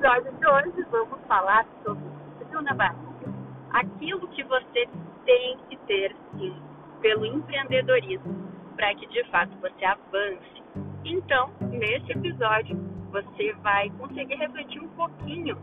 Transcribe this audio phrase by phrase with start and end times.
[0.00, 2.02] episódio de hoje vamos falar sobre
[2.74, 3.34] barriga.
[3.70, 4.88] Aquilo que você
[5.26, 6.56] tem que ter, sim,
[7.02, 10.62] pelo empreendedorismo, para que de fato você avance.
[11.04, 12.76] Então, nesse episódio,
[13.10, 15.58] você vai conseguir refletir um pouquinho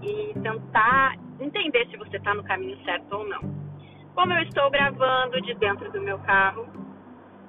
[0.00, 3.42] e tentar entender se você está no caminho certo ou não.
[4.14, 6.66] Como eu estou gravando de dentro do meu carro,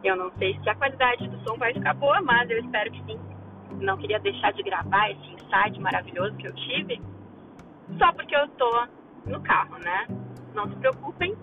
[0.03, 3.01] eu não sei se a qualidade do som vai ficar boa, mas eu espero que
[3.05, 3.36] sim.
[3.79, 7.01] Não queria deixar de gravar esse insight maravilhoso que eu tive,
[7.97, 8.87] só porque eu estou
[9.25, 10.07] no carro, né?
[10.53, 11.35] Não se preocupem,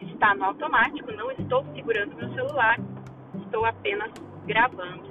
[0.00, 2.78] está no automático, não estou segurando meu celular,
[3.34, 4.10] estou apenas
[4.46, 5.08] gravando,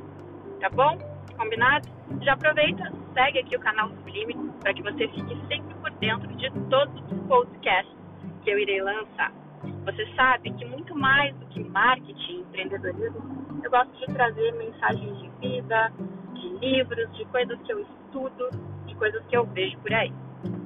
[0.59, 0.97] tá bom?
[1.37, 1.87] Combinado?
[2.21, 6.49] Já aproveita, segue aqui o canal Sublime para que você fique sempre por dentro de
[6.69, 7.95] todos os podcasts
[8.43, 9.31] que eu irei lançar.
[9.85, 15.29] Você sabe que muito mais do que marketing empreendedorismo, eu gosto de trazer mensagens de
[15.39, 15.91] vida,
[16.33, 18.49] de livros, de coisas que eu estudo
[18.87, 20.13] e coisas que eu vejo por aí.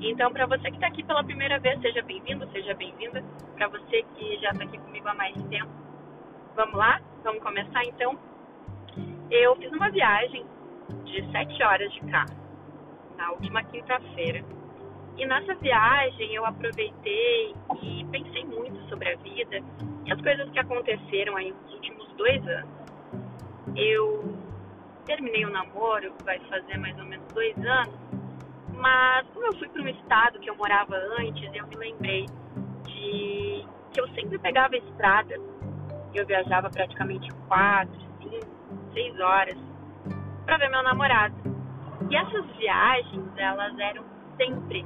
[0.02, 3.24] Então, para você que está aqui pela primeira vez, seja bem-vindo, seja bem-vinda.
[3.56, 5.70] Para você que já está aqui comigo há mais tempo,
[6.58, 7.00] vamos lá?
[7.24, 8.20] Vamos começar então?
[9.32, 10.46] Eu fiz uma viagem
[11.06, 12.36] de sete horas de carro
[13.16, 14.44] na última quinta-feira.
[15.16, 19.62] E nessa viagem eu aproveitei e pensei muito sobre a vida
[20.06, 22.79] e as coisas que aconteceram aí nos últimos dois anos.
[23.76, 24.38] Eu
[25.06, 27.96] terminei o namoro, vai fazer mais ou menos dois anos,
[28.74, 32.26] mas como eu fui para um estado que eu morava antes, eu me lembrei
[32.86, 35.36] de que eu sempre pegava estrada.
[36.14, 38.48] Eu viajava praticamente quatro, cinco,
[38.94, 39.58] seis horas
[40.46, 41.36] para ver meu namorado.
[42.10, 44.04] E essas viagens, elas eram
[44.38, 44.86] sempre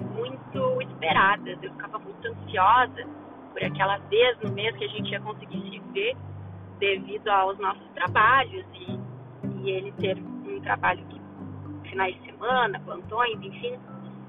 [0.00, 1.62] muito esperadas.
[1.62, 3.06] Eu ficava muito ansiosa
[3.52, 6.16] por aquela vez no mês que a gente ia conseguir se ver
[6.78, 9.00] devido aos nossos trabalhos e,
[9.62, 11.20] e ele ter um trabalho que
[11.88, 13.78] finais de semana, plantões, enfim,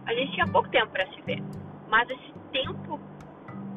[0.06, 1.42] a gente tinha pouco tempo para se ver.
[1.90, 3.00] Mas esse tempo,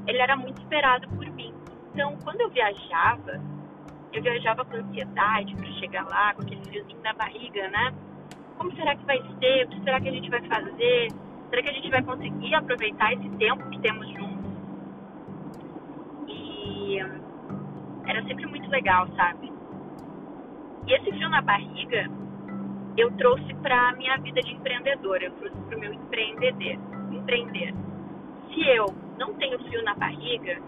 [0.07, 1.55] ele era muito esperado por mim.
[1.93, 3.41] Então, quando eu viajava,
[4.12, 7.95] eu viajava com ansiedade para chegar lá, com aquele friozinho na barriga, né?
[8.57, 9.67] Como será que vai ser?
[9.67, 11.09] O que será que a gente vai fazer?
[11.49, 14.28] Será que a gente vai conseguir aproveitar esse tempo que temos juntos?
[18.28, 19.50] Sempre muito legal, sabe?
[20.87, 22.09] E esse frio na barriga,
[22.97, 26.78] eu trouxe para minha vida de empreendedora, eu trouxe para o meu empreender,
[27.11, 27.75] empreender.
[28.53, 28.87] Se eu
[29.19, 30.61] não tenho frio na barriga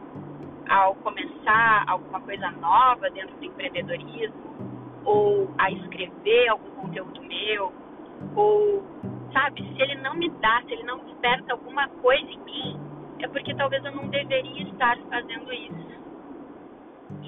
[0.69, 4.51] ao começar alguma coisa nova dentro do empreendedorismo,
[5.05, 7.73] ou a escrever algum conteúdo meu,
[8.37, 8.83] ou,
[9.33, 12.81] sabe, se ele não me dá, se ele não desperta alguma coisa em mim,
[13.21, 16.01] é porque talvez eu não deveria estar fazendo isso.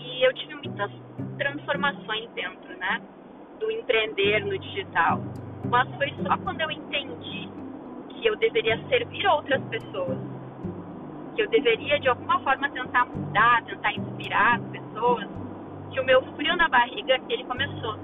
[0.05, 0.91] E eu tive muitas
[1.39, 3.01] transformações dentro, né?
[3.63, 5.21] do empreender no digital,
[5.71, 7.49] mas foi só quando eu entendi
[8.09, 10.19] que eu deveria servir outras pessoas,
[11.37, 15.29] que eu deveria de alguma forma tentar mudar, tentar inspirar as pessoas,
[15.93, 17.97] que o meu frio na barriga ele começou.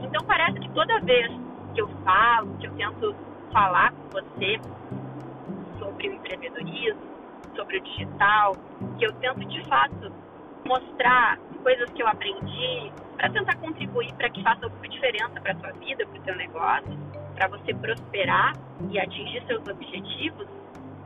[0.00, 1.30] Então parece que toda vez
[1.74, 3.14] que eu falo, que eu tento
[3.52, 4.58] falar com você
[5.78, 7.02] sobre o empreendedorismo,
[7.54, 8.56] sobre o digital,
[8.98, 10.10] que eu tento de fato
[10.64, 15.56] mostrar coisas que eu aprendi, para tentar contribuir para que faça alguma diferença para a
[15.56, 16.98] sua vida, para o seu negócio,
[17.34, 18.52] para você prosperar
[18.90, 20.46] e atingir seus objetivos,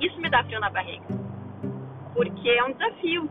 [0.00, 1.06] isso me dá frio na barriga.
[2.14, 3.28] Porque é um desafio.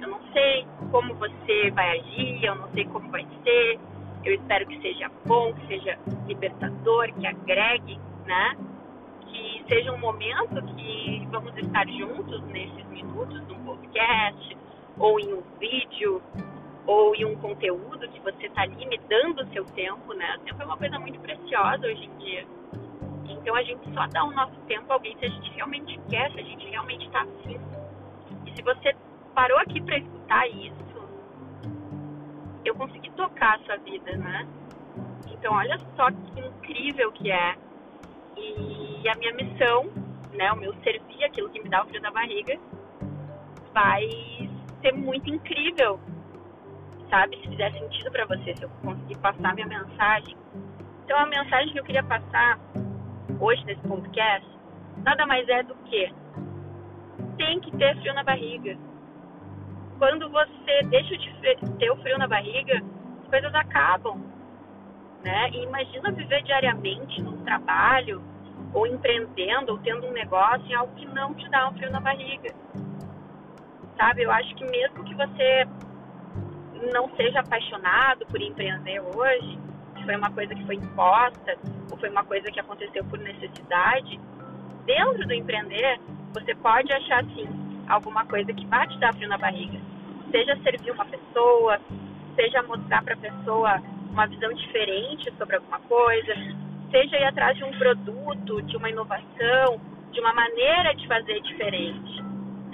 [0.00, 3.78] Eu não sei como você vai agir, eu não sei como vai ser.
[4.24, 8.56] Eu espero que seja bom, que seja libertador, que agregue, né?
[9.26, 14.55] Que seja um momento que vamos estar juntos nesses minutos num podcast
[14.98, 16.22] ou em um vídeo
[16.86, 18.64] ou em um conteúdo que você está
[19.08, 20.36] dando o seu tempo, né?
[20.36, 22.46] O tempo é uma coisa muito preciosa hoje em dia.
[23.28, 26.30] Então a gente só dá o nosso tempo a alguém se a gente realmente quer,
[26.32, 27.60] se a gente realmente está afim.
[28.46, 28.94] E se você
[29.34, 30.76] parou aqui para escutar isso,
[32.64, 34.46] eu consegui tocar a sua vida, né?
[35.28, 37.56] Então olha só que incrível que é.
[38.36, 39.86] E a minha missão,
[40.32, 42.58] né, o meu servir, aquilo que me dá o frio da barriga,
[43.72, 44.08] vai
[44.80, 46.00] ser muito incrível
[47.10, 47.36] sabe?
[47.40, 50.36] Se fizer sentido para você, se eu conseguir passar minha mensagem.
[51.04, 52.58] Então, a mensagem que eu queria passar
[53.38, 54.48] hoje nesse podcast
[55.04, 56.12] nada mais é do que
[57.36, 58.76] tem que ter frio na barriga.
[59.98, 61.32] Quando você deixa de
[61.78, 62.82] ter o frio na barriga,
[63.22, 64.20] as coisas acabam,
[65.22, 65.50] né?
[65.50, 68.22] E imagina viver diariamente num trabalho
[68.74, 72.00] ou empreendendo ou tendo um negócio em algo que não te dá um frio na
[72.00, 72.52] barriga.
[73.96, 74.22] Sabe?
[74.22, 75.66] Eu acho que mesmo que você
[76.92, 79.58] não seja apaixonado por empreender hoje,
[80.04, 81.58] foi uma coisa que foi imposta,
[81.90, 84.20] ou foi uma coisa que aconteceu por necessidade,
[84.84, 85.98] dentro do empreender,
[86.32, 87.48] você pode achar sim
[87.88, 89.78] alguma coisa que vai te dar frio na barriga.
[90.30, 91.80] Seja servir uma pessoa,
[92.36, 96.34] seja mostrar para a pessoa uma visão diferente sobre alguma coisa,
[96.90, 99.80] seja ir atrás de um produto, de uma inovação,
[100.12, 102.25] de uma maneira de fazer diferente.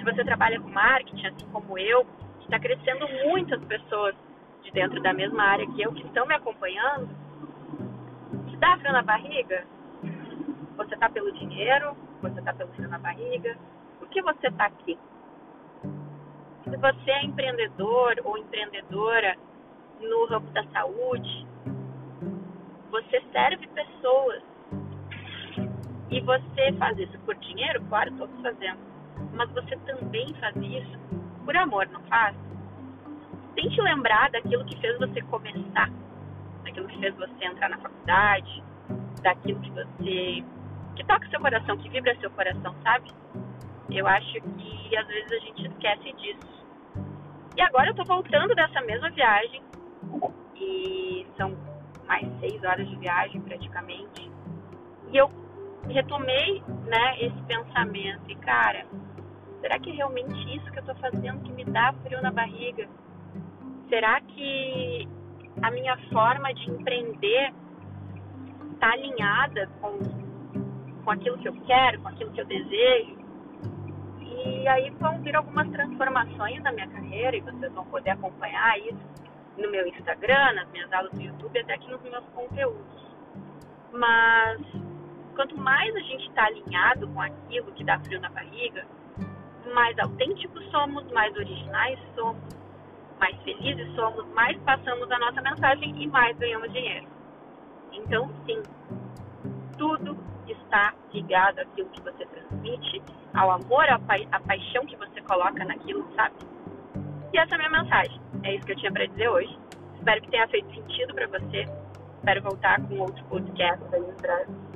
[0.03, 2.05] Se você trabalha com marketing, assim como eu,
[2.41, 4.13] está crescendo muito as pessoas
[4.61, 7.07] de dentro da mesma área que eu, que estão me acompanhando,
[8.49, 9.65] te dá frio na barriga?
[10.75, 11.95] Você está pelo dinheiro?
[12.21, 13.57] Você está pelo frio na barriga?
[13.97, 14.99] Por que você está aqui?
[16.65, 19.37] Se você é empreendedor ou empreendedora
[20.01, 21.47] no ramo da saúde,
[22.91, 24.43] você serve pessoas.
[26.11, 27.81] E você faz isso por dinheiro?
[27.85, 28.92] Claro, todos fazemos.
[29.33, 30.97] Mas você também faz isso
[31.45, 32.35] por amor, não faz?
[33.55, 35.89] Tente lembrar daquilo que fez você começar,
[36.63, 38.63] daquilo que fez você entrar na faculdade,
[39.21, 40.43] daquilo que você.
[40.95, 43.11] que toca seu coração, que vibra seu coração, sabe?
[43.91, 46.65] Eu acho que às vezes a gente esquece disso.
[47.55, 49.61] E agora eu tô voltando dessa mesma viagem,
[50.55, 51.55] e são
[52.07, 54.31] mais seis horas de viagem praticamente.
[55.11, 55.29] E eu
[55.89, 58.85] retomei né, esse pensamento e, cara,
[59.61, 62.87] será que é realmente isso que eu tô fazendo que me dá frio na barriga?
[63.89, 65.07] Será que
[65.61, 67.53] a minha forma de empreender
[68.73, 69.99] está alinhada com,
[71.03, 73.23] com aquilo que eu quero, com aquilo que eu desejo?
[74.21, 79.13] E aí vão vir algumas transformações na minha carreira e vocês vão poder acompanhar isso
[79.57, 83.03] no meu Instagram, nas minhas aulas do YouTube, até aqui nos meus conteúdos.
[83.91, 84.59] Mas
[85.33, 88.85] quanto mais a gente está alinhado com aquilo que dá frio na barriga,
[89.73, 92.41] mais autênticos somos, mais originais somos,
[93.19, 97.07] mais felizes somos, mais passamos a nossa mensagem e mais ganhamos dinheiro.
[97.91, 98.61] Então, sim,
[99.77, 103.01] tudo está ligado àquilo que você transmite,
[103.33, 106.35] ao amor, à, pa à paixão que você coloca naquilo, sabe?
[107.31, 108.21] E essa é a minha mensagem.
[108.43, 109.57] É isso que eu tinha para dizer hoje.
[109.95, 111.65] Espero que tenha feito sentido para você.
[112.17, 114.72] Espero voltar com outro podcast aí em breve.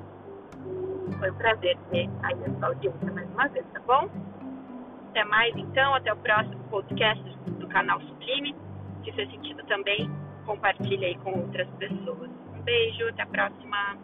[1.20, 4.10] Foi um prazer ter aí a sua audiência mais uma vez, tá bom?
[5.10, 7.24] Até mais então, até o próximo podcast
[7.60, 8.56] do canal Sublime.
[9.04, 10.10] Se fez sentido também,
[10.46, 12.30] compartilhe aí com outras pessoas.
[12.56, 13.98] Um beijo, até a próxima.